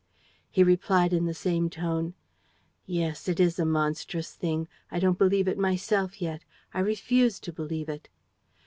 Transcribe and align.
He 0.49 0.63
replied 0.63 1.13
in 1.13 1.25
the 1.25 1.33
same 1.35 1.69
tone: 1.69 2.15
"Yes, 2.87 3.27
it 3.27 3.39
is 3.39 3.59
a 3.59 3.65
monstrous 3.65 4.33
thing. 4.33 4.67
I 4.89 4.97
don't 4.99 5.15
believe 5.19 5.47
it 5.47 5.59
myself 5.59 6.19
yet. 6.23 6.41
I 6.73 6.79
refuse 6.79 7.39
to 7.39 7.53
believe 7.53 7.87
it." 7.87 8.09